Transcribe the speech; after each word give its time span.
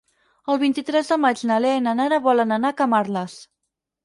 El 0.53 0.59
vint-i-tres 0.61 1.11
de 1.13 1.17
maig 1.25 1.43
na 1.51 1.57
Lea 1.67 1.81
i 1.83 1.83
na 1.89 1.93
Nara 2.01 2.19
volen 2.29 2.57
anar 2.57 2.73
a 2.75 2.77
Camarles. 2.81 3.39